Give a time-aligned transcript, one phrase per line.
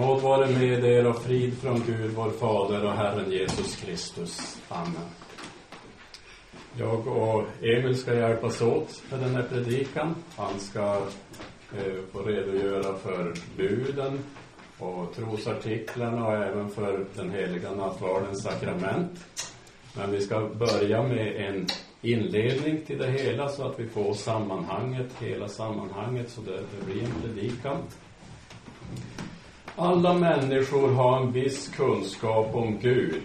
[0.00, 4.60] Nåd vare med er och frid från Gud, vår Fader och Herren Jesus Kristus.
[4.68, 5.08] Amen.
[6.78, 10.14] Jag och Emil ska hjälpas åt med den här predikan.
[10.36, 11.02] Han ska
[11.76, 14.18] eh, få redogöra för buden
[14.78, 19.46] och trosartiklarna och även för den heliga nattvardens sakrament.
[19.96, 21.66] Men vi ska börja med en
[22.02, 27.02] inledning till det hela så att vi får sammanhanget, hela sammanhanget, så det, det blir
[27.02, 27.76] en predikan.
[29.76, 33.22] Alla människor har en viss kunskap om Gud.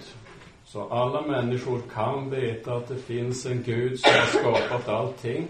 [0.65, 5.47] Så alla människor kan veta att det finns en Gud som har skapat allting.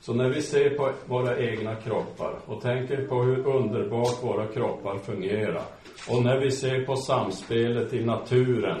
[0.00, 4.98] Så när vi ser på våra egna kroppar och tänker på hur underbart våra kroppar
[4.98, 5.62] fungerar
[6.10, 8.80] och när vi ser på samspelet i naturen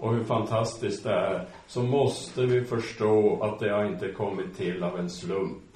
[0.00, 4.82] och hur fantastiskt det är så måste vi förstå att det har inte kommit till
[4.82, 5.67] av en slump.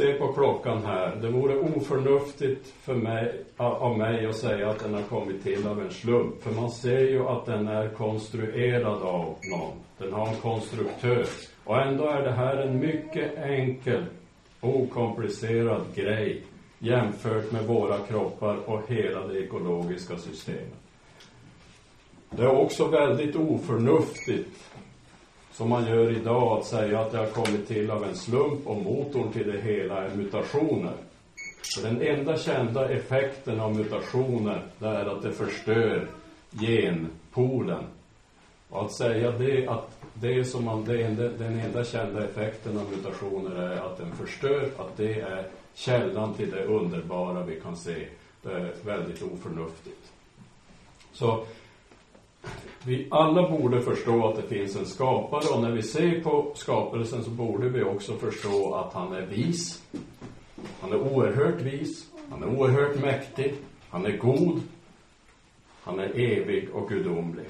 [0.00, 1.16] Se på klockan här.
[1.16, 5.80] Det vore oförnuftigt för mig, av mig att säga att den har kommit till av
[5.80, 6.42] en slump.
[6.42, 9.72] För man ser ju att den är konstruerad av någon.
[9.98, 11.26] Den har en konstruktör.
[11.64, 14.04] Och ändå är det här en mycket enkel,
[14.60, 16.42] okomplicerad grej
[16.78, 20.80] jämfört med våra kroppar och hela det ekologiska systemet.
[22.30, 24.69] Det är också väldigt oförnuftigt
[25.52, 28.82] som man gör idag, att säga att det har kommit till av en slump och
[28.82, 30.94] motorn till det hela är mutationer.
[31.74, 36.08] För den enda kända effekten av mutationer, det är att det förstör
[36.50, 37.84] genpoolen.
[38.70, 43.56] Och att säga det, att det som man, det, den enda kända effekten av mutationer
[43.62, 48.06] är att den förstör, att det är källan till det underbara vi kan se.
[48.42, 50.12] Det är väldigt oförnuftigt.
[51.12, 51.44] Så
[52.84, 57.24] vi alla borde förstå att det finns en skapare och när vi ser på skapelsen
[57.24, 59.82] så borde vi också förstå att han är vis.
[60.80, 62.06] Han är oerhört vis.
[62.30, 63.54] Han är oerhört mäktig.
[63.90, 64.60] Han är god.
[65.82, 67.46] Han är evig och gudomlig.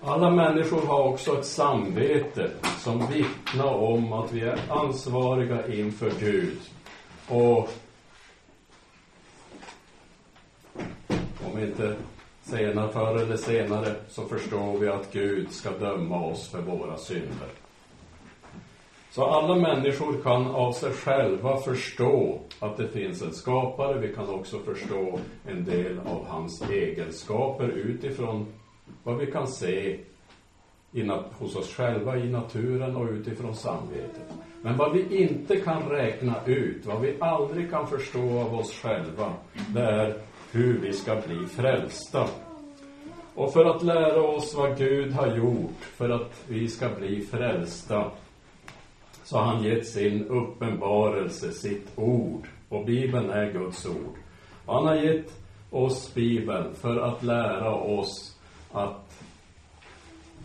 [0.00, 6.58] Alla människor har också ett samvete som vittnar om att vi är ansvariga inför Gud.
[7.28, 7.70] Och
[11.46, 11.96] om inte
[12.44, 17.48] Senare, förr eller senare, så förstår vi att Gud ska döma oss för våra synder.
[19.10, 23.98] Så alla människor kan av sig själva förstå att det finns en skapare.
[23.98, 28.46] Vi kan också förstå en del av hans egenskaper utifrån
[29.02, 29.98] vad vi kan se
[31.38, 34.32] hos oss själva i naturen och utifrån samvetet.
[34.62, 39.32] Men vad vi inte kan räkna ut, vad vi aldrig kan förstå av oss själva,
[39.74, 40.14] det är
[40.54, 42.28] hur vi ska bli frälsta.
[43.34, 48.10] Och för att lära oss vad Gud har gjort för att vi ska bli frälsta
[49.24, 52.46] så har han gett sin uppenbarelse, sitt ord.
[52.68, 54.16] Och Bibeln är Guds ord.
[54.66, 55.32] Och han har gett
[55.70, 58.36] oss Bibeln för att lära oss
[58.72, 59.22] att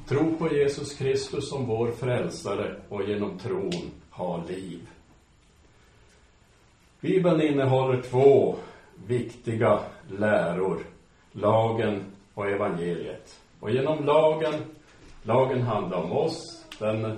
[0.08, 4.80] tro på Jesus Kristus som vår frälsare och genom tron ha liv.
[7.02, 8.56] Bibeln innehåller två
[9.08, 9.80] viktiga
[10.18, 10.78] läror.
[11.32, 12.04] Lagen
[12.34, 13.40] och evangeliet.
[13.60, 14.54] Och genom lagen,
[15.24, 17.18] lagen handlar om oss, den,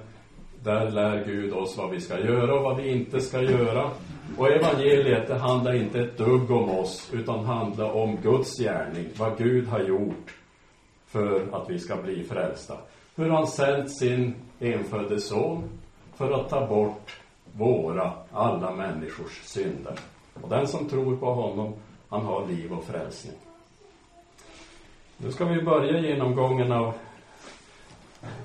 [0.63, 3.89] där lär Gud oss vad vi ska göra och vad vi inte ska göra.
[4.37, 9.37] Och evangeliet, det handlar inte ett dugg om oss, utan handlar om Guds gärning, vad
[9.37, 10.35] Gud har gjort
[11.07, 12.77] för att vi ska bli frälsta.
[13.15, 15.63] Hur han sänt sin enfödde son
[16.15, 17.19] för att ta bort
[17.53, 19.93] våra, alla människors synder.
[20.41, 21.73] Och den som tror på honom,
[22.11, 23.33] han har liv och frälsning.
[25.17, 26.93] Nu ska vi börja genomgången av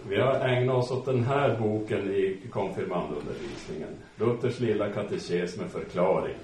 [0.08, 3.88] vi har ägnat oss åt den här boken i konfirmandundervisningen.
[4.16, 6.34] Luthers lilla katekes med förklaring.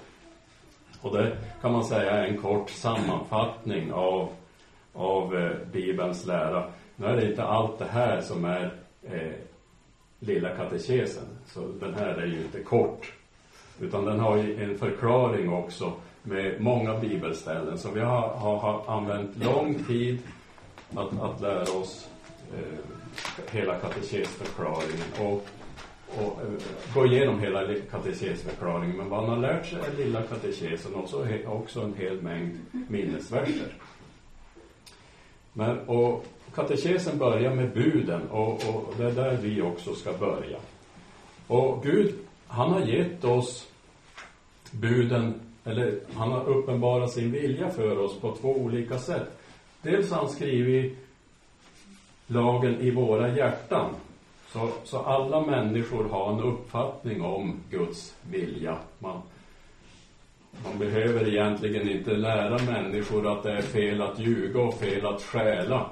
[1.00, 4.28] Och det kan man säga är en kort sammanfattning av,
[4.92, 6.64] av eh, Bibelns lära.
[6.96, 9.32] Nu är det inte allt det här som är eh,
[10.18, 11.24] lilla katekesen.
[11.46, 13.12] Så den här är ju inte kort.
[13.80, 15.92] Utan den har ju en förklaring också
[16.22, 17.78] med många bibelställen.
[17.78, 20.18] Så vi har, har, har använt lång tid
[20.94, 22.08] att, att lära oss
[22.54, 25.46] eh, hela katekesförklaringen och,
[26.08, 28.96] och eh, gå igenom hela katekesförklaringen.
[28.96, 32.58] Men vad han har lärt sig är lilla katekesen och också, också en hel mängd
[32.88, 33.74] minnesverser.
[35.52, 40.58] Men, och katekesen börjar med buden och, och det är där vi också ska börja.
[41.46, 42.14] Och Gud,
[42.46, 43.68] han har gett oss
[44.70, 49.38] buden eller han har uppenbarat sin vilja för oss på två olika sätt.
[49.82, 50.98] Dels har han skrivit
[52.26, 53.94] lagen i våra hjärtan.
[54.52, 58.78] Så, så alla människor har en uppfattning om Guds vilja.
[58.98, 59.22] Man,
[60.64, 65.22] Man behöver egentligen inte lära människor att det är fel att ljuga och fel att
[65.22, 65.86] stjäla.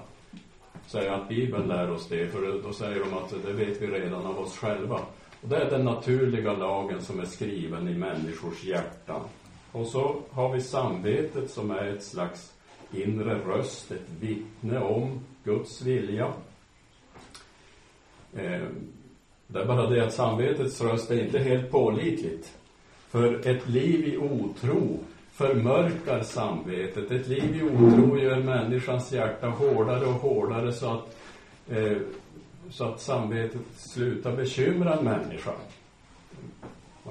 [0.87, 4.27] Säga att Bibeln lär oss det, för då säger de att det vet vi redan
[4.27, 5.01] av oss själva.
[5.43, 9.21] Och det är den naturliga lagen som är skriven i människors hjärtan.
[9.73, 12.53] Och så har vi samvetet som är ett slags
[12.93, 16.33] inre röst, ett vittne om Guds vilja.
[18.37, 18.67] Eh,
[19.47, 22.53] det är bara det att samvetets röst är inte helt pålitligt.
[23.09, 24.99] För ett liv i otro
[25.33, 27.11] förmörkar samvetet.
[27.11, 31.17] Ett liv i otro gör människans hjärta hårdare och hårdare så att,
[31.69, 31.97] eh,
[32.71, 35.53] så att samvetet slutar bekymra en människa.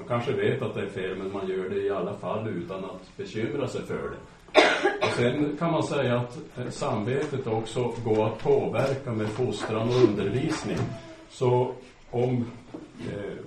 [0.00, 2.84] Man kanske vet att det är fel, men man gör det i alla fall utan
[2.84, 4.16] att bekymra sig för det.
[5.06, 9.94] Och sen kan man säga att eh, samvetet också går att påverka med fostran och
[9.94, 10.76] undervisning.
[11.28, 11.74] Så
[12.10, 12.46] om
[13.00, 13.38] eh,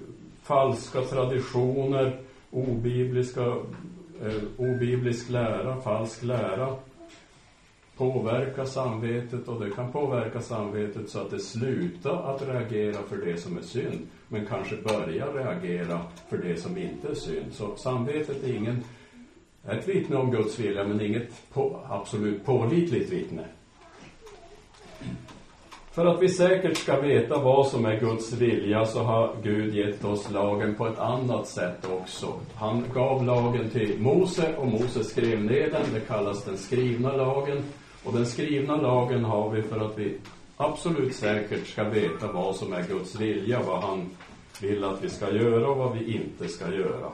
[0.44, 2.20] falska traditioner,
[2.52, 3.46] obibliska,
[4.22, 6.76] eh, obiblisk lära, falsk lära
[7.98, 13.38] påverka samvetet och det kan påverka samvetet så att det slutar att reagera för det
[13.38, 17.54] som är synd men kanske börjar reagera för det som inte är synd.
[17.54, 18.84] Så samvetet är ingen
[19.68, 23.46] ett vittne om Guds vilja men inget på, absolut pålitligt vittne.
[25.92, 30.06] För att vi säkert ska veta vad som är Guds vilja så har Gud gett
[30.06, 32.34] oss lagen på ett annat sätt också.
[32.56, 35.94] Han gav lagen till Mose och Mose skrev ner den.
[35.94, 37.64] Det kallas den skrivna lagen.
[38.04, 40.18] Och den skrivna lagen har vi för att vi
[40.58, 44.10] absolut säkert ska veta vad som är Guds vilja, vad han
[44.62, 47.10] vill att vi ska göra och vad vi inte ska göra.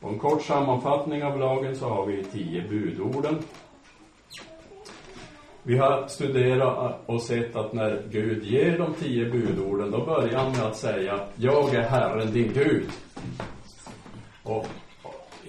[0.00, 3.38] Och en kort sammanfattning av lagen så har vi tio budorden.
[5.62, 10.52] Vi har studerat och sett att när Gud ger de tio budorden, då börjar han
[10.52, 12.90] med att säga Jag är Herren din Gud.
[14.42, 14.66] Och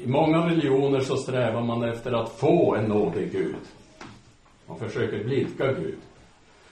[0.03, 3.55] i många religioner så strävar man efter att få en nådig Gud.
[4.67, 5.97] Man försöker blidka Gud.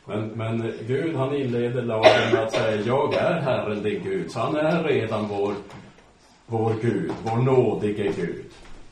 [0.06, 4.32] Men, men Gud han inleder lagen med att säga Jag är Herren din Gud.
[4.32, 5.54] Så han är redan vår,
[6.46, 8.46] vår Gud, vår nådige Gud.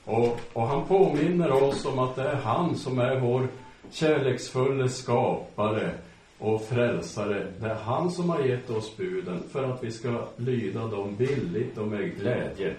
[0.05, 3.47] Och, och han påminner oss om att det är han som är vår
[3.91, 5.91] kärleksfulle skapare
[6.39, 7.47] och frälsare.
[7.59, 11.77] Det är han som har gett oss buden för att vi ska lyda dem villigt
[11.77, 12.75] och med glädje.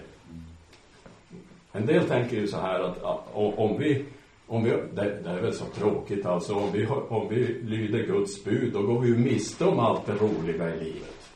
[1.71, 4.05] En del tänker ju så här att, om vi
[4.47, 8.43] om vi, det, det, är väl så tråkigt alltså, om vi, om vi lyder Guds
[8.43, 11.31] bud, då går vi ju miste om allt det roliga i livet.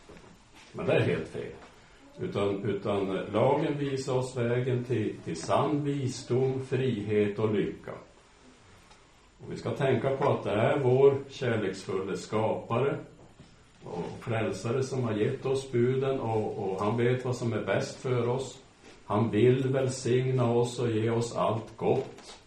[0.72, 1.52] Men det är helt fel.
[2.20, 7.92] Utan, utan lagen visar oss vägen till, till sann visdom, frihet och lycka.
[9.44, 12.98] Och vi ska tänka på att det är vår kärleksfulla skapare
[13.84, 17.96] och frälsare som har gett oss buden och, och han vet vad som är bäst
[18.02, 18.60] för oss.
[19.06, 22.40] Han vill välsigna oss och ge oss allt gott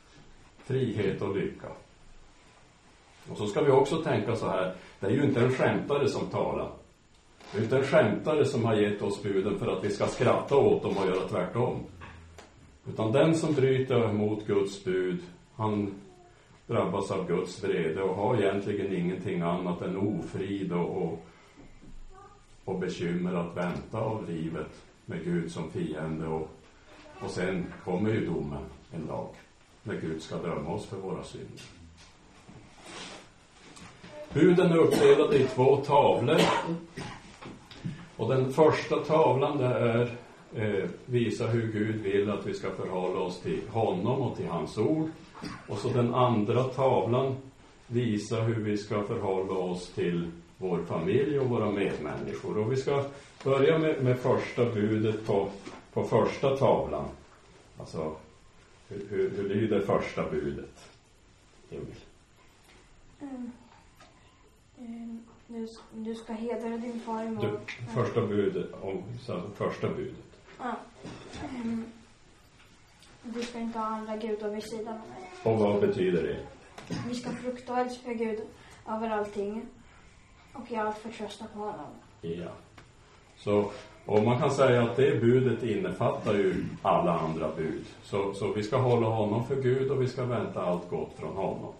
[0.72, 1.68] frihet och lycka.
[3.30, 6.26] Och så ska vi också tänka så här, det är ju inte en skämtare som
[6.26, 6.70] talar.
[7.52, 10.56] Det är inte en skämtare som har gett oss buden för att vi ska skratta
[10.56, 11.78] åt dem och göra tvärtom.
[12.88, 15.20] Utan den som bryter mot Guds bud,
[15.56, 15.94] han
[16.66, 21.24] drabbas av Guds vrede och har egentligen ingenting annat än ofrid och, och,
[22.64, 26.48] och bekymmer att vänta av livet med Gud som fiende och,
[27.20, 29.28] och sen kommer ju domen, en dag
[29.82, 31.62] när Gud ska döma oss för våra synder.
[34.32, 36.40] Buden är uppdelade i två tavlor.
[38.16, 40.16] Och den första tavlan det är
[40.54, 44.78] eh, visa hur Gud vill att vi ska förhålla oss till honom och till hans
[44.78, 45.10] ord.
[45.68, 47.36] Och så den andra tavlan
[47.86, 52.58] visa hur vi ska förhålla oss till vår familj och våra medmänniskor.
[52.58, 53.04] Och vi ska
[53.44, 55.48] börja med, med första budet på,
[55.92, 57.04] på första tavlan.
[57.78, 58.12] Alltså
[58.92, 60.88] hur, hur, hur lyder första budet?
[61.70, 61.94] Emil?
[63.20, 63.52] Mm.
[64.78, 65.22] Mm.
[65.46, 67.60] Du, du ska hedra din far och mor.
[67.94, 70.40] Första budet, om, så, första budet.
[70.58, 70.76] Ja.
[71.54, 71.84] Mm.
[73.22, 75.30] Du ska inte ha andra gudar vid sidan av mig.
[75.42, 76.46] Och vad betyder det?
[77.08, 78.40] Vi ska frukta och älska Gud
[78.88, 79.66] över allting.
[80.52, 81.90] Och i allt förtrösta på honom.
[82.20, 82.50] Ja.
[83.36, 83.70] Så
[84.06, 87.84] och man kan säga att det budet innefattar ju alla andra bud.
[88.02, 91.36] Så, så vi ska hålla honom för Gud och vi ska vänta allt gott från
[91.36, 91.72] honom.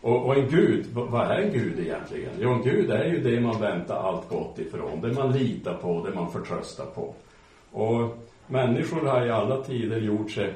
[0.00, 2.32] Och, och en Gud, vad är en Gud egentligen?
[2.38, 5.00] Jo, en Gud är ju det man väntar allt gott ifrån.
[5.00, 7.14] Det man litar på, det man förtröstar på.
[7.72, 10.54] Och människor har i alla tider gjort sig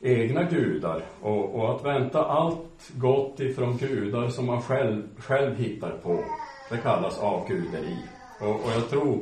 [0.00, 1.02] egna gudar.
[1.20, 6.24] Och, och att vänta allt gott ifrån gudar som man själv, själv hittar på,
[6.70, 7.96] det kallas avguderi.
[8.42, 9.18] Och, och jag tror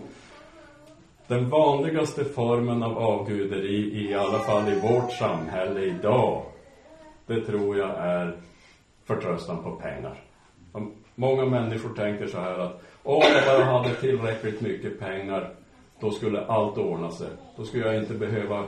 [1.26, 6.42] den vanligaste formen av avguderi, i alla fall i vårt samhälle idag,
[7.26, 8.36] det tror jag är
[9.04, 10.20] förtröstan på pengar.
[11.14, 15.50] Många människor tänker så här att om jag bara hade tillräckligt mycket pengar,
[16.00, 17.28] då skulle allt ordna sig.
[17.56, 18.64] Då skulle jag inte behöva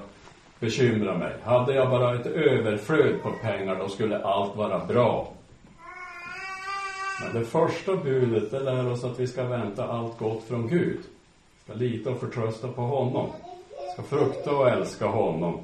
[0.60, 1.32] bekymra mig.
[1.44, 5.32] Hade jag bara ett överflöd på pengar, då skulle allt vara bra.
[7.32, 11.00] Det första budet, det lär oss att vi ska vänta allt gott från Gud.
[11.00, 13.30] Vi ska lita och förtrösta på honom.
[13.70, 15.60] Vi ska frukta och älska honom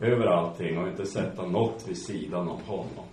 [0.00, 3.04] över allting och inte sätta något vid sidan om honom.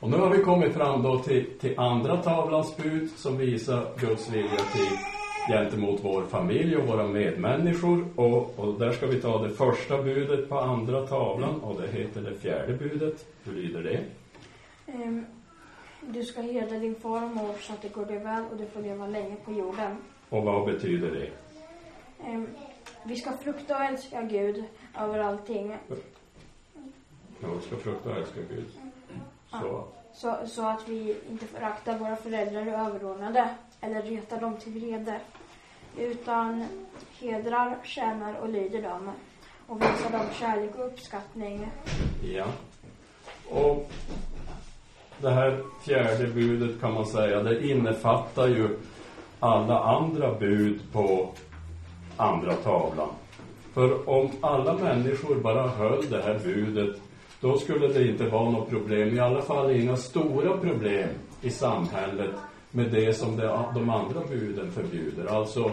[0.00, 4.30] Och nu har vi kommit fram då till, till andra tavlans bud som visar Guds
[4.30, 4.98] vilja till
[5.48, 8.06] gentemot vår familj och våra medmänniskor.
[8.16, 12.20] Och, och där ska vi ta det första budet på andra tavlan och det heter
[12.20, 13.26] det fjärde budet.
[13.44, 14.00] Hur lyder det?
[14.92, 15.24] Mm
[16.08, 18.66] du ska hedra din far och mor så att det går dig väl och du
[18.66, 19.96] får leva länge på jorden.
[20.28, 21.30] Och vad betyder det?
[22.30, 22.48] Um,
[23.02, 24.64] vi ska frukta och älska Gud
[24.98, 25.76] över allting.
[27.40, 28.66] Ja, vi ska frukta och älska Gud.
[29.50, 29.84] Så.
[30.14, 35.20] Så, så att vi inte föraktar våra föräldrar och överordnade eller retar dem till vrede.
[35.98, 36.66] Utan
[37.20, 39.10] hedrar, tjänar och lyder dem
[39.66, 41.70] och visar dem kärlek och uppskattning.
[42.22, 42.46] Ja.
[43.50, 43.90] Och
[45.24, 48.68] det här fjärde budet kan man säga, det innefattar ju
[49.40, 51.28] alla andra bud på
[52.16, 53.08] andra tavlan.
[53.74, 56.96] För om alla människor bara höll det här budet
[57.40, 61.08] då skulle det inte vara något problem, i alla fall inga stora problem
[61.42, 62.30] i samhället
[62.70, 65.26] med det som det, de andra buden förbjuder.
[65.26, 65.70] Alltså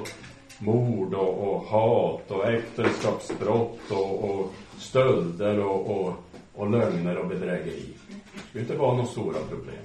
[0.60, 6.14] mord och, och hat och äktenskapsbrott och, och stölder och, och,
[6.56, 7.94] och lögner och bedrägeri.
[8.54, 9.84] Det inte vara några stora problem.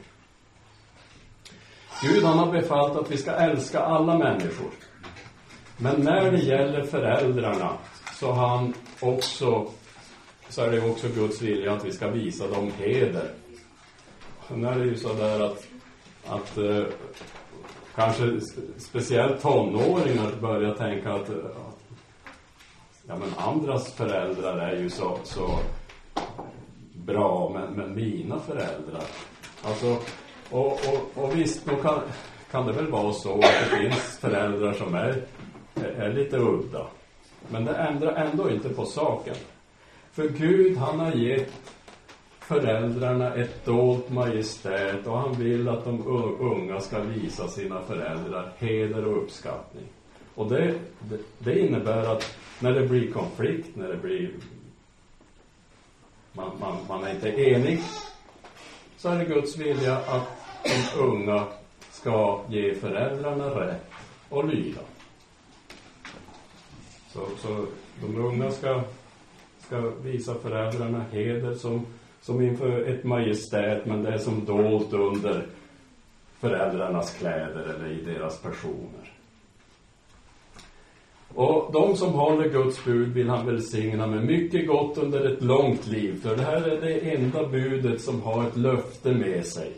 [2.02, 4.70] Gud han har befallt att vi ska älska alla människor.
[5.76, 7.73] Men när det gäller föräldrarna
[8.14, 9.66] så har han också
[10.49, 13.30] så är det också Guds vilja att vi ska visa dem heder.
[14.54, 15.66] Nu är det ju så där att,
[16.26, 16.85] att eh,
[17.94, 18.40] kanske
[18.78, 21.30] speciellt tonåringar börjar tänka att
[23.06, 25.58] ja, men andras föräldrar är ju så, så
[27.07, 29.05] bra, men, med mina föräldrar.
[29.63, 29.97] Alltså,
[30.51, 32.01] och, och, och visst, då kan,
[32.51, 35.23] kan det väl vara så att det finns föräldrar som är,
[35.75, 36.87] är lite udda.
[37.49, 39.35] Men det ändrar ändå inte på saken.
[40.13, 41.53] För Gud, han har gett
[42.39, 46.07] föräldrarna ett dolt majestät och han vill att de
[46.41, 49.85] unga ska visa sina föräldrar heder och uppskattning.
[50.35, 54.31] Och det, det, det innebär att när det blir konflikt, när det blir
[56.37, 57.81] man, man, man är inte enig,
[58.97, 60.28] så är det Guds vilja att
[60.64, 61.45] de unga
[61.90, 63.90] ska ge föräldrarna rätt
[64.28, 64.81] och lyda.
[67.12, 67.66] Så, så
[68.00, 68.83] de unga ska
[69.66, 71.87] ska visa föräldrarna heder som,
[72.21, 75.47] som inför ett majestät, men det är som dolt under
[76.40, 79.15] föräldrarnas kläder eller i deras personer.
[81.37, 85.87] Och de som håller Guds bud vill han välsigna med mycket gott under ett långt
[85.87, 86.21] liv.
[86.23, 89.73] För det här är det enda budet som har ett löfte med sig.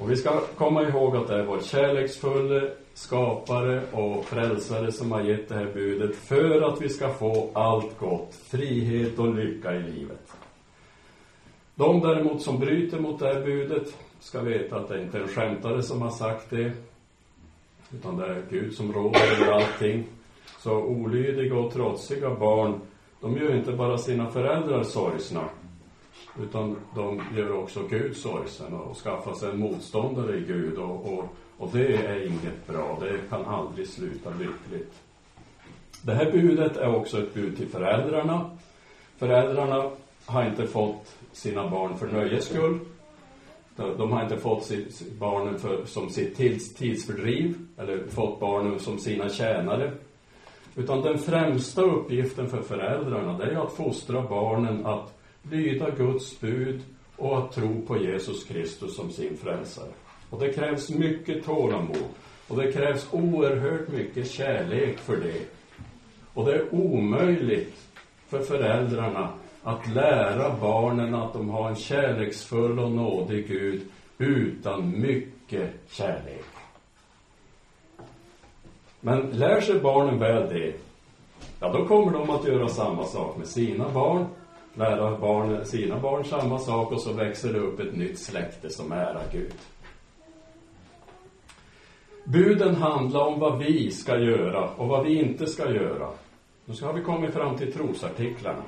[0.00, 5.22] Och vi ska komma ihåg att det är vår kärleksfulle skapare och frälsare som har
[5.22, 9.82] gett det här budet för att vi ska få allt gott, frihet och lycka i
[9.82, 10.32] livet.
[11.74, 15.28] De däremot som bryter mot det här budet ska veta att det inte är en
[15.28, 16.72] skämtare som har sagt det,
[17.94, 20.04] utan det är Gud som råder över allting.
[20.62, 22.80] Så olydiga och trotsiga barn,
[23.20, 25.44] de gör inte bara sina föräldrar sorgsna,
[26.42, 31.24] utan de gör också Gud sorgsen och skaffar sig en motståndare i Gud och, och
[31.62, 34.92] och det är inget bra, det kan aldrig sluta lyckligt.
[36.02, 38.50] Det här budet är också ett bud till föräldrarna.
[39.16, 39.90] Föräldrarna
[40.26, 42.78] har inte fått sina barn för nöjes skull.
[43.76, 48.98] De har inte fått sitt, barnen för, som sitt tids, tidsfördriv, eller fått barnen som
[48.98, 49.92] sina tjänare.
[50.76, 55.14] Utan den främsta uppgiften för föräldrarna, det är att fostra barnen att
[55.50, 56.80] lyda Guds bud
[57.16, 59.90] och att tro på Jesus Kristus som sin frälsare.
[60.30, 62.08] Och det krävs mycket tålamod.
[62.48, 65.46] Och det krävs oerhört mycket kärlek för det.
[66.34, 67.76] Och det är omöjligt
[68.28, 69.28] för föräldrarna
[69.62, 73.82] att lära barnen att de har en kärleksfull och nådig Gud
[74.18, 76.44] utan mycket kärlek.
[79.04, 80.74] Men lär sig barnen väl det,
[81.60, 84.26] ja då kommer de att göra samma sak med sina barn,
[84.74, 88.92] lära barn, sina barn samma sak och så växer det upp ett nytt släkte som
[88.92, 89.54] ärar Gud.
[92.24, 96.08] Buden handlar om vad vi ska göra och vad vi inte ska göra.
[96.64, 98.62] Nu har vi kommit fram till trosartiklarna.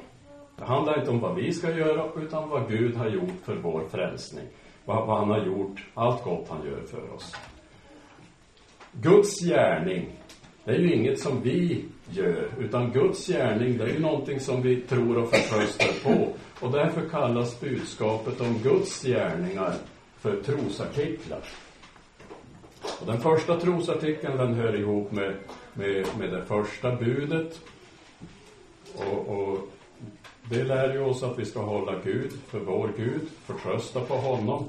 [0.56, 3.82] Det handlar inte om vad vi ska göra, utan vad Gud har gjort för vår
[3.90, 4.44] frälsning.
[4.84, 7.36] Vad, vad han har gjort, allt gott han gör för oss.
[8.92, 10.08] Guds gärning,
[10.64, 14.62] det är ju inget som vi gör, utan Guds gärning, det är ju någonting som
[14.62, 16.28] vi tror och förtröstar på.
[16.60, 19.74] Och därför kallas budskapet om Guds gärningar
[20.18, 21.40] för trosartiklar.
[23.00, 25.34] Och den första trosartikeln, den hör ihop med,
[25.74, 27.60] med, med det första budet.
[28.94, 29.58] Och, och
[30.50, 34.68] det lär ju oss att vi ska hålla Gud för vår Gud, förtrösta på honom.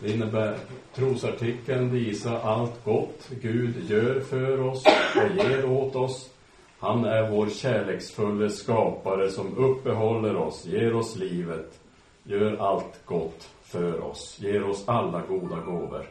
[0.00, 0.58] Det innebär,
[0.94, 4.84] trosartikeln visar allt gott Gud gör för oss
[5.16, 6.30] och ger åt oss.
[6.78, 11.80] Han är vår kärleksfulla skapare som uppehåller oss, ger oss livet,
[12.22, 16.06] gör allt gott för oss, ger oss alla goda gåvor.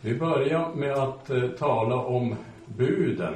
[0.00, 2.36] Vi börjar med att eh, tala om
[2.66, 3.34] buden.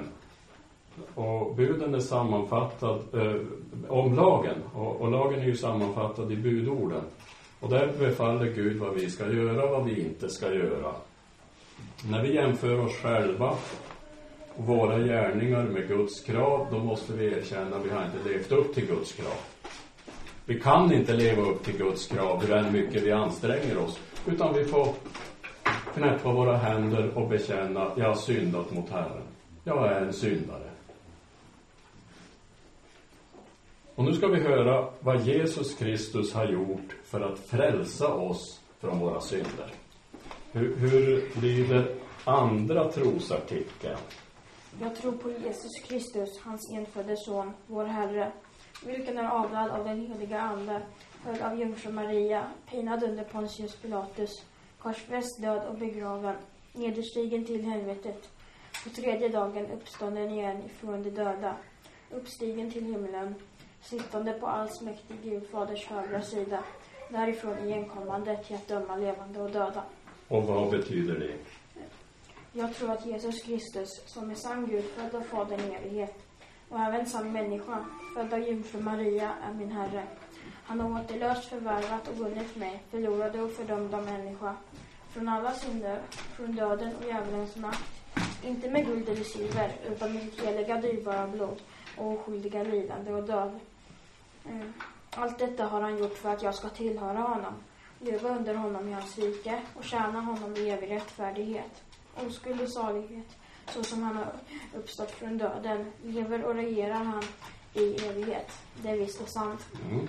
[1.14, 3.40] Och buden är sammanfattad eh,
[3.88, 4.56] om lagen.
[4.74, 7.02] Och, och, lagen är ju sammanfattad i budorden.
[7.60, 10.92] Och där befaller Gud vad vi ska göra, vad vi inte ska göra.
[12.10, 13.54] När vi jämför oss själva
[14.56, 18.52] och våra gärningar med Guds krav, då måste vi erkänna att vi har inte levt
[18.52, 19.36] upp till Guds krav.
[20.44, 24.00] Vi kan inte leva upp till Guds krav hur mycket vi anstränger oss.
[24.26, 24.88] Utan vi får
[25.94, 29.22] knäppa våra händer och bekänna, jag har syndat mot Herren.
[29.64, 30.65] Jag är en syndare.
[33.96, 38.98] Och nu ska vi höra vad Jesus Kristus har gjort för att frälsa oss från
[38.98, 39.72] våra synder.
[40.52, 43.98] Hur, hur lyder andra trosartikeln?
[44.80, 48.32] Jag tror på Jesus Kristus, hans enfödde son, vår Herre,
[48.86, 50.82] vilken är avlad av den heliga Ande,
[51.24, 54.44] född av jungfru Maria, pinad under Pontius Pilatus,
[54.78, 56.36] korsfäst, död och begraven,
[56.73, 58.28] nederstigen till helvetet,
[58.84, 61.56] på tredje dagen uppstånden igen ifrån de döda,
[62.10, 63.34] uppstigen till himlen,
[63.82, 66.65] sittande på allsmäktig Gud faders högra sida,
[67.10, 69.82] därifrån igenkommande till att döma levande och döda.
[70.28, 71.34] Och vad betyder det?
[72.52, 76.15] Jag tror att Jesus Kristus, som är sann Gud, född av Fadern i evighet,
[76.69, 77.84] och även sann människa,
[78.15, 80.06] född av jungfru Maria, är min Herre.
[80.65, 84.56] Han har återlöst, förvärvat och vunnit mig, förlorade och fördömda människa,
[85.10, 87.84] från alla synder, från döden och djävulens makt.
[88.45, 91.60] Inte med guld eller silver, utan med sitt heliga dyrbara blod
[91.97, 93.61] och oskyldiga lidande och död.
[94.49, 94.73] Mm.
[95.11, 97.54] Allt detta har han gjort för att jag ska tillhöra honom,
[98.00, 101.82] leva under honom i hans rike och tjäna honom i evig rättfärdighet,
[102.26, 103.26] oskuld och salighet,
[103.73, 104.32] så som han har
[104.76, 107.23] uppstått från döden, lever och regerar han
[107.75, 108.52] i evighet.
[108.82, 109.67] Det är visst och sant.
[109.91, 110.09] Mm.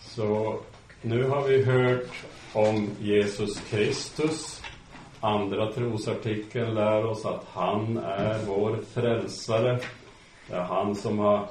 [0.00, 0.60] Så
[1.02, 4.62] nu har vi hört om Jesus Kristus.
[5.20, 9.78] Andra trosartikeln lär oss att han är vår frälsare.
[10.48, 11.46] Det är han som har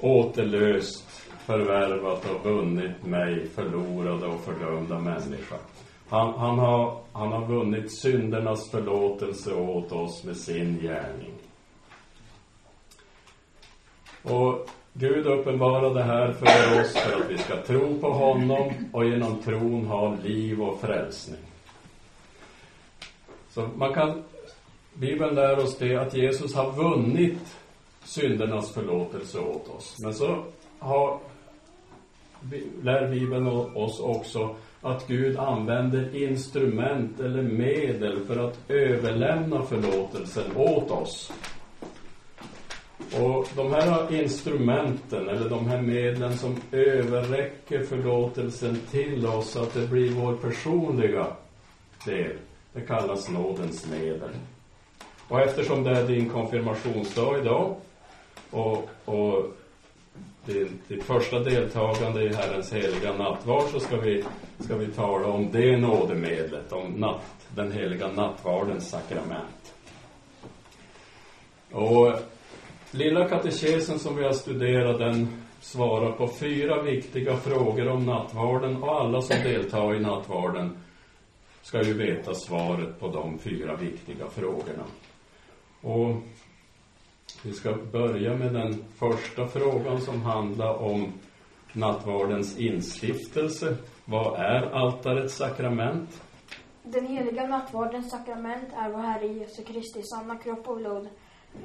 [0.00, 1.08] återlöst,
[1.46, 5.56] förvärvat och vunnit mig, förlorade och fördömda människa.
[6.08, 11.32] Han, han, har, han har vunnit syndernas förlåtelse åt oss med sin gärning.
[14.22, 19.04] Och Gud uppenbarade det här för oss för att vi ska tro på honom och
[19.04, 21.47] genom tron ha liv och frälsning.
[23.58, 24.22] Så man kan,
[24.94, 27.56] Bibeln lär oss det att Jesus har vunnit
[28.04, 29.96] syndernas förlåtelse åt oss.
[29.98, 30.44] Men så
[30.78, 31.18] har,
[32.82, 40.90] lär Bibeln oss också att Gud använder instrument eller medel för att överlämna förlåtelsen åt
[40.90, 41.32] oss.
[42.98, 49.74] Och de här instrumenten, eller de här medlen som överräcker förlåtelsen till oss, så att
[49.74, 51.26] det blir vår personliga
[52.04, 52.36] del,
[52.80, 54.30] det kallas nådens medel.
[55.28, 57.76] Och eftersom det är din konfirmationsdag idag,
[58.50, 59.44] och, och
[60.44, 64.24] din, ditt första deltagande i Herrens heliga nattvard, så ska vi,
[64.58, 69.74] ska vi tala om det nådemedlet, om natt, den heliga nattvardens sakrament.
[71.72, 72.12] Och
[72.90, 75.28] Lilla katekesen som vi har studerat den
[75.60, 80.76] svarar på fyra viktiga frågor om nattvarden och alla som deltar i nattvarden
[81.68, 84.84] ska ju veta svaret på de fyra viktiga frågorna.
[85.80, 86.16] Och
[87.42, 91.12] vi ska börja med den första frågan som handlar om
[91.72, 93.76] nattvardens instiftelse.
[94.04, 96.22] Vad är altarets sakrament?
[96.82, 101.08] Den heliga nattvardens sakrament är vår Herre Jesu Kristi sanna kropp och blod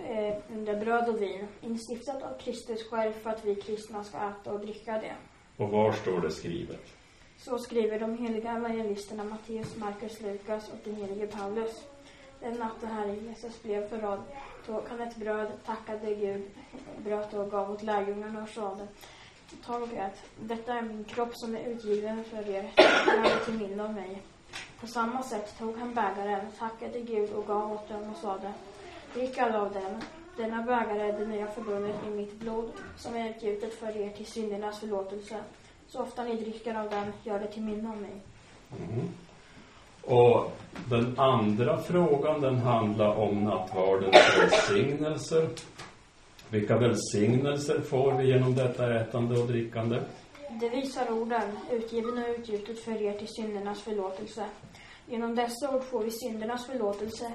[0.08, 4.54] eh, under bröd och vin, instiftat av Kristus själv för att vi kristna ska äta
[4.54, 5.16] och dricka det.
[5.58, 7.03] Och var står det skrivet?
[7.46, 11.84] Så skriver de heliga evangelisterna Matteus, Markus, Lukas och den helige Paulus.
[12.40, 14.22] Den natt då Herren Jesus blev förrådd
[14.66, 16.42] tog han ett bröd, tackade Gud,
[16.98, 18.88] bröt och gav åt lärjungarna och sade
[19.66, 22.72] Tag och ät, detta är min kropp som är utgiven för er,
[23.08, 24.22] gör det till minne av mig.
[24.80, 28.54] På samma sätt tog han bägaren, tackade Gud och gav åt dem och sade
[29.14, 30.02] Drick alla av den,
[30.38, 34.26] denna bägare är det nya förbundet i mitt blod som är utgjutet för er till
[34.26, 35.44] syndernas förlåtelse.
[35.94, 38.12] Så ofta ni dricker av den, gör det till minne av mig.
[38.80, 39.10] Mm.
[40.02, 40.52] Och
[40.90, 45.50] den andra frågan den handlar om nattvardens välsignelser.
[46.50, 50.00] Vilka välsignelser får vi genom detta ätande och drickande?
[50.62, 54.46] Det visar orden, utgiven och utgjutet för er till syndernas förlåtelse.
[55.08, 57.32] Genom dessa ord får vi syndernas förlåtelse,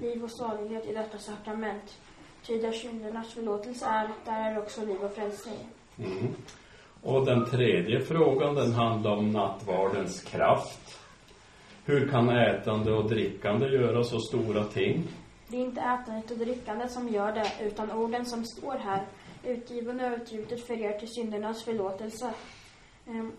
[0.00, 1.98] liv och salighet i detta sakrament.
[2.46, 5.58] Ty där syndernas förlåtelse är, där är också liv och frälsning.
[5.98, 6.34] Mm.
[7.02, 10.98] Och den tredje frågan den handlar om nattvardens kraft.
[11.84, 15.08] Hur kan ätande och drickande göra så stora ting?
[15.48, 19.06] Det är inte ätandet och drickandet som gör det, utan orden som står här.
[19.44, 22.34] Utgiven och utgjutet för er till syndernas förlåtelse.
[23.06, 23.32] Ehm,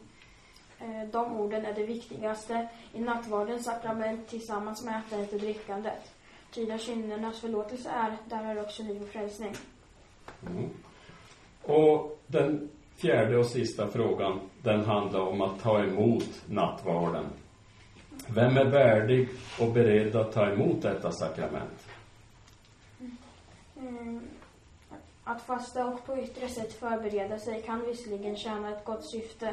[0.79, 6.11] eh, de orden är det viktigaste i nattvardens sakrament tillsammans med ätandet och drickandet.
[6.51, 9.53] Ty där syndernas förlåtelse är, där är också liv och frälsning.
[10.47, 10.69] Mm.
[11.63, 12.69] Och den
[13.03, 17.25] fjärde och sista frågan, den handlar om att ta emot nattvarden.
[18.27, 21.87] Vem är värdig och beredd att ta emot detta sakrament?
[23.77, 24.21] Mm.
[25.23, 29.47] Att fasta och på yttre sätt förbereda sig kan visserligen tjäna ett gott syfte.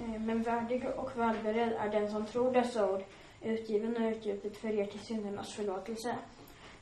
[0.00, 3.02] Eh, men värdig och välberedd är den som tror dessa ord,
[3.42, 6.16] utgiven och utgjutet för er till syndernas förlåtelse.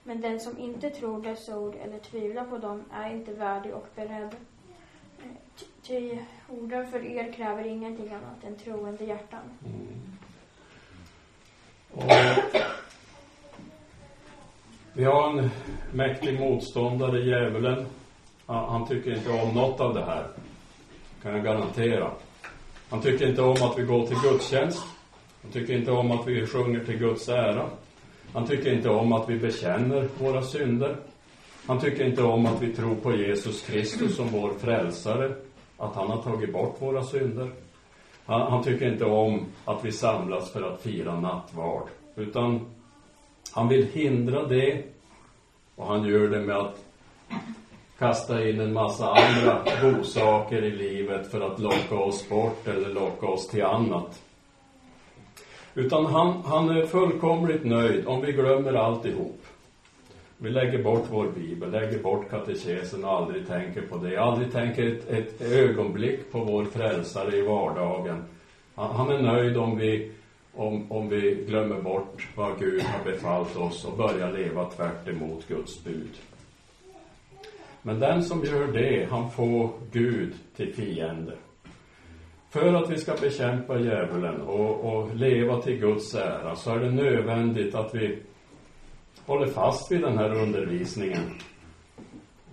[0.04, 3.86] Men den som inte tror dessa ord eller tvivlar på dem är inte värdig och
[3.94, 4.36] beredd.
[5.18, 6.18] Eh, Ty
[6.48, 9.40] orden för er kräver ingenting annat än troende hjärtan.
[9.64, 10.16] Mm.
[11.92, 12.10] Och
[14.92, 15.50] vi har en
[15.92, 17.86] mäktig motståndare, djävulen.
[18.46, 20.26] Han tycker inte om något av det här.
[21.22, 22.10] Kan jag garantera.
[22.88, 24.84] Han tycker inte om att vi går till gudstjänst.
[25.42, 27.70] Han tycker inte om att vi sjunger till Guds ära.
[28.32, 30.96] Han tycker inte om att vi bekänner våra synder.
[31.66, 35.34] Han tycker inte om att vi tror på Jesus Kristus som vår frälsare.
[35.82, 37.50] Att han har tagit bort våra synder.
[38.26, 41.88] Han, han tycker inte om att vi samlas för att fira nattvard.
[42.16, 42.60] Utan
[43.52, 44.82] han vill hindra det.
[45.76, 46.84] Och han gör det med att
[47.98, 53.26] kasta in en massa andra godsaker i livet för att locka oss bort eller locka
[53.26, 54.22] oss till annat.
[55.74, 59.46] Utan han, han är fullkomligt nöjd om vi glömmer alltihop.
[60.42, 64.16] Vi lägger bort vår bibel, lägger bort katekesen och aldrig tänker på det.
[64.16, 68.24] Aldrig tänker ett, ett ögonblick på vår frälsare i vardagen.
[68.74, 70.10] Han, han är nöjd om vi,
[70.54, 75.48] om, om vi glömmer bort vad Gud har befallt oss och börjar leva tvärt emot
[75.48, 76.10] Guds bud.
[77.82, 81.34] Men den som gör det, han får Gud till fiende.
[82.50, 86.90] För att vi ska bekämpa djävulen och, och leva till Guds ära så är det
[86.90, 88.18] nödvändigt att vi
[89.26, 91.30] håller fast vid den här undervisningen.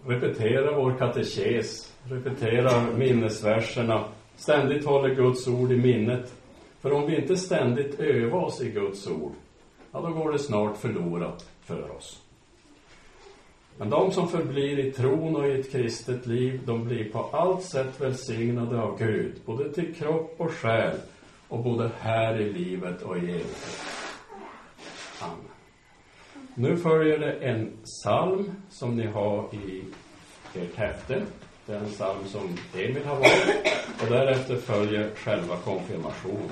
[0.06, 4.04] Repeterar vår katekes, repeterar minnesverserna,
[4.36, 6.34] ständigt håller Guds ord i minnet.
[6.82, 9.34] För om vi inte ständigt övar oss i Guds ord,
[9.92, 12.22] ja, då går det snart förlorat för oss.
[13.78, 17.64] Men de som förblir i tron och i ett kristet liv, de blir på allt
[17.64, 20.98] sätt välsignade av Gud, både till kropp och själ,
[21.48, 23.82] och både här i livet och i evighet.
[25.22, 25.59] Amen.
[26.62, 29.84] Nu följer det en psalm som ni har i
[30.54, 31.22] ert häfte.
[31.66, 33.50] Det är en psalm som Emil har valt.
[34.02, 36.52] Och därefter följer själva konfirmationen.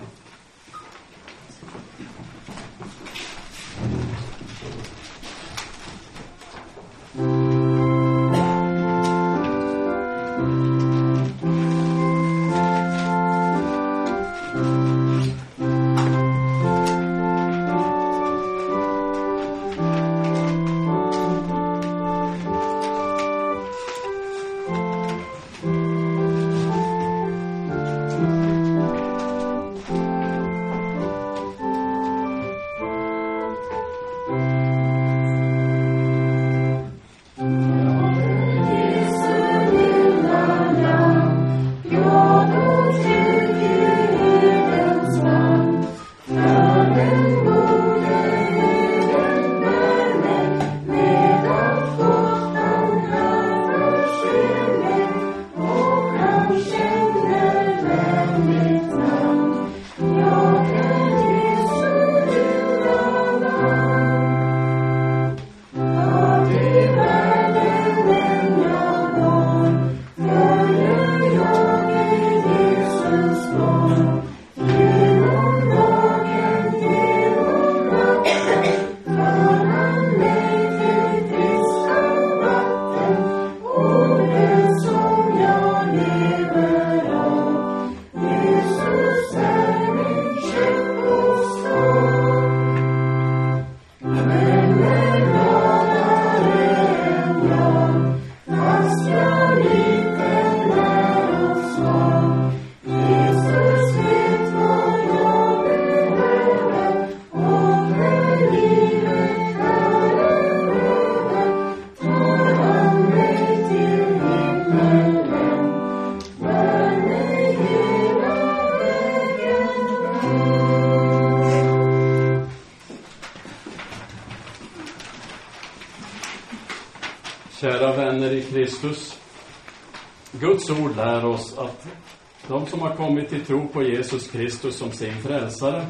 [132.97, 135.85] Kommit till tro på Jesus Kristus som sin frälsare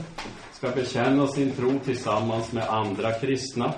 [0.51, 3.73] ska bekänna sin tro tillsammans med andra kristna.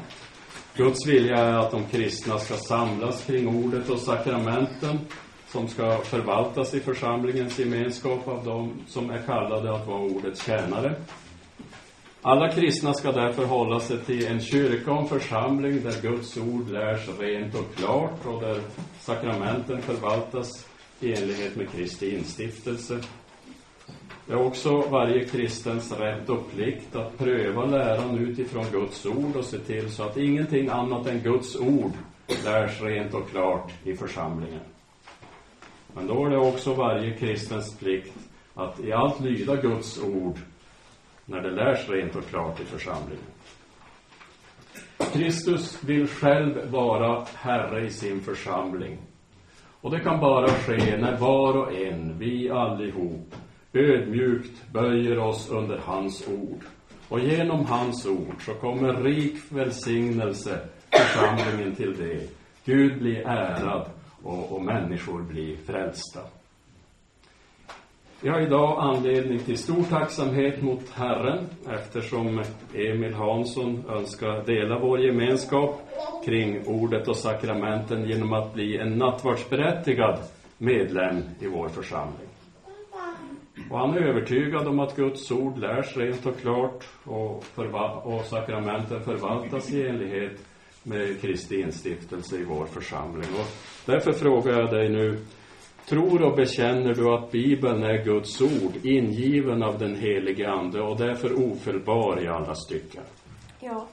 [0.75, 4.99] Guds vilja är att de kristna ska samlas kring ordet och sakramenten
[5.47, 10.95] som ska förvaltas i församlingens gemenskap av dem som är kallade att vara ordets tjänare.
[12.21, 16.69] Alla kristna ska därför hålla sig till en kyrka och en församling där Guds ord
[16.69, 18.61] lärs rent och klart och där
[18.99, 20.68] sakramenten förvaltas
[20.99, 22.99] i enlighet med Kristi instiftelse.
[24.25, 29.45] Det är också varje kristens rätt och plikt att pröva läran utifrån Guds ord och
[29.45, 31.91] se till så att ingenting annat än Guds ord
[32.45, 34.61] lärs rent och klart i församlingen.
[35.93, 38.13] Men då är det också varje kristens plikt
[38.53, 40.37] att i allt lyda Guds ord
[41.25, 43.25] när det lärs rent och klart i församlingen.
[45.13, 48.97] Kristus vill själv vara Herre i sin församling.
[49.81, 53.35] Och det kan bara ske när var och en, vi allihop,
[53.73, 56.63] ödmjukt böjer oss under hans ord.
[57.09, 60.59] Och genom hans ord så kommer rik välsignelse
[60.91, 62.29] församlingen till det.
[62.65, 63.89] Gud blir ärad
[64.23, 66.19] och, och människor blir frälsta.
[68.21, 74.99] Vi har idag anledning till stor tacksamhet mot Herren eftersom Emil Hansson önskar dela vår
[74.99, 75.81] gemenskap
[76.25, 80.19] kring ordet och sakramenten genom att bli en nattvardsberättigad
[80.57, 82.27] medlem i vår församling.
[83.69, 87.43] Och han är övertygad om att Guds ord lärs rent och klart och,
[88.03, 90.39] och sakramenten förvaltas i enlighet
[90.83, 93.29] med Kristi instiftelse i vår församling.
[93.39, 93.47] Och
[93.85, 95.17] därför frågar jag dig nu,
[95.89, 100.97] tror och bekänner du att Bibeln är Guds ord, ingiven av den helige Ande och
[100.97, 103.03] därför ofelbar i alla stycken?
[103.59, 103.87] Ja.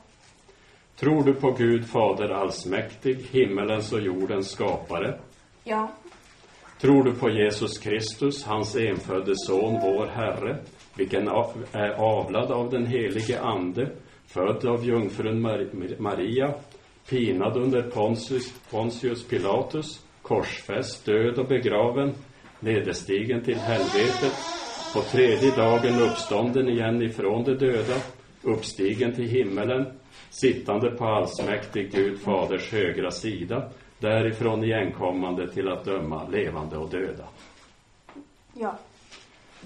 [0.97, 5.19] Tror du på Gud Fader allsmäktig, himmelens och jordens skapare?
[5.65, 5.91] Ja.
[6.81, 10.57] Tror du på Jesus Kristus, hans enfödde son, vår Herre,
[10.97, 11.29] vilken
[11.73, 13.91] är avlad av den helige Ande,
[14.27, 15.41] född av jungfrun
[15.99, 16.55] Maria,
[17.09, 22.15] pinad under Pontius, Pontius Pilatus, korsfäst, död och begraven,
[22.61, 24.33] nederstigen till helvetet,
[24.95, 27.97] på tredje dagen uppstånden igen ifrån de döda,
[28.43, 29.87] uppstigen till himmelen,
[30.31, 37.25] sittande på allsmäktig Gud Faders högra sida, därifrån igenkommande till att döma levande och döda.
[38.55, 38.79] Ja.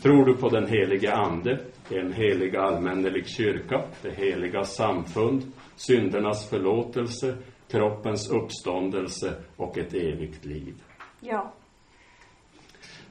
[0.02, 1.58] Tror du på den helige Ande,
[1.90, 5.42] en helig allmännelig kyrka, det heliga samfund,
[5.76, 7.36] syndernas förlåtelse,
[7.70, 10.74] kroppens uppståndelse och ett evigt liv?
[11.20, 11.52] Ja.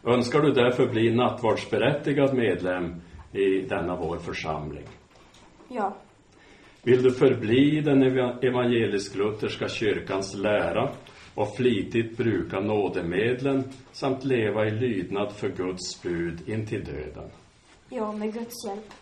[0.04, 2.95] Önskar du därför bli nattvardsberättigad medlem
[3.32, 4.86] i denna vår församling?
[5.67, 5.95] Ja.
[6.84, 8.04] Vill du förbli den
[8.41, 10.89] evangelisk-lutherska kyrkans lära
[11.36, 17.30] och flitigt bruka nådemedlen samt leva i lydnad för Guds bud intill döden?
[17.89, 18.93] Ja, med Guds hjälp.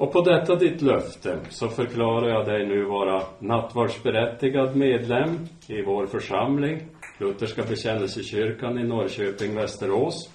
[0.00, 6.06] Och på detta ditt löfte så förklarar jag dig nu vara nattvardsberättigad medlem i vår
[6.06, 6.82] församling,
[7.18, 10.30] Lutherska bekännelsekyrkan i Norrköping, Västerås.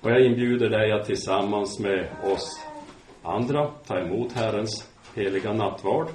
[0.00, 2.60] Och jag inbjuder dig att tillsammans med oss
[3.22, 6.08] andra ta emot Herrens heliga nattvard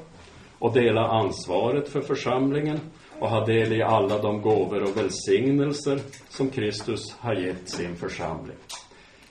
[0.60, 2.80] och dela ansvaret för församlingen
[3.20, 8.58] och ha del i alla de gåvor och välsignelser som Kristus har gett sin församling.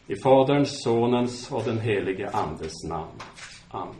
[0.06, 3.20] I Faderns, Sonens och den helige Andes namn.
[3.68, 3.94] Amen.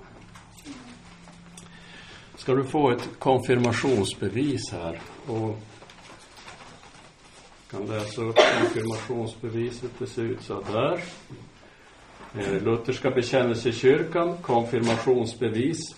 [2.37, 5.59] Ska du få ett konfirmationsbevis här och
[7.75, 9.91] kan läsa upp konfirmationsbeviset.
[9.99, 11.01] Det ser ut så där.
[12.39, 15.97] Eh, Lutherska bekännelsekyrkan, konfirmationsbevis.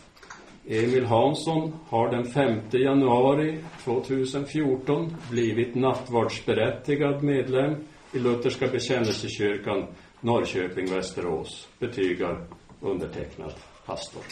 [0.68, 7.74] Emil Hansson har den 5 januari 2014 blivit nattvardsberättigad medlem
[8.16, 9.86] i Lutherska bekännelsekyrkan
[10.20, 11.68] Norrköping, Västerås.
[11.78, 12.46] Betygar
[12.80, 13.52] undertecknad
[13.86, 14.22] pastor.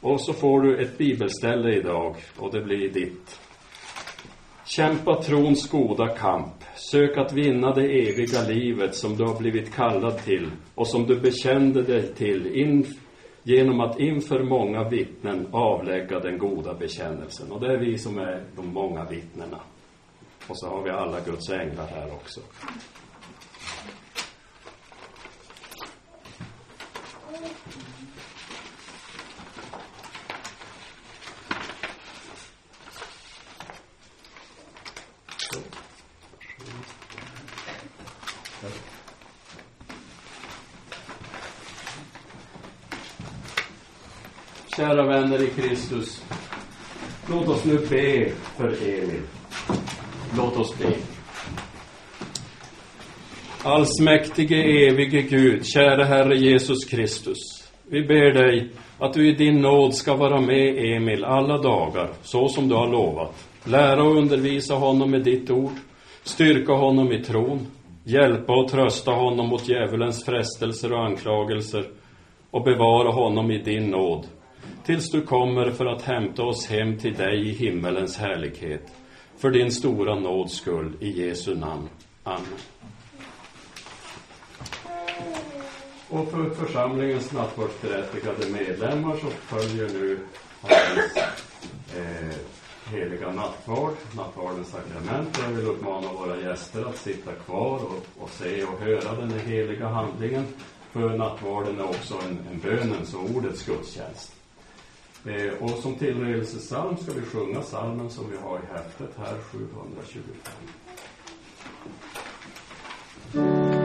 [0.00, 3.40] Och så får du ett bibelställe idag och det blir ditt.
[4.64, 6.54] Kämpa trons goda kamp.
[6.90, 11.20] Sök att vinna det eviga livet som du har blivit kallad till och som du
[11.20, 12.86] bekände dig till in,
[13.42, 17.52] genom att inför många vittnen avlägga den goda bekännelsen.
[17.52, 19.60] Och det är vi som är de många vittnena.
[20.48, 22.40] Och så har vi alla Guds änglar här också.
[44.76, 46.24] Kära vänner i Kristus,
[47.30, 49.22] låt oss nu be för Emil.
[50.36, 50.92] Låt oss be.
[53.62, 57.38] Allsmäktige, evige Gud, käre Herre Jesus Kristus.
[57.90, 62.48] Vi ber dig att du i din nåd ska vara med Emil alla dagar, så
[62.48, 63.48] som du har lovat.
[63.64, 65.72] Lära och undervisa honom med ditt ord,
[66.22, 67.66] styrka honom i tron,
[68.04, 71.84] hjälpa och trösta honom mot djävulens frestelser och anklagelser
[72.50, 74.26] och bevara honom i din nåd,
[74.86, 78.95] tills du kommer för att hämta oss hem till dig i himmelens härlighet.
[79.36, 81.88] För din stora nåds skull, i Jesu namn.
[82.22, 82.58] Amen.
[86.08, 90.18] Och för församlingens nattvardsberättigade medlemmar så följer nu
[90.60, 91.16] hans
[91.96, 92.36] eh,
[92.90, 95.38] heliga nattvard, nattvardens sakrament.
[95.42, 99.88] Jag vill uppmana våra gäster att sitta kvar och, och se och höra den heliga
[99.88, 100.44] handlingen.
[100.92, 104.35] För nattvarden är också en, en bönens och ordets gudstjänst.
[105.26, 109.36] Eh, och som tillredelsesalm ska vi sjunga salmen som vi har i häftet här,
[113.32, 113.75] 725.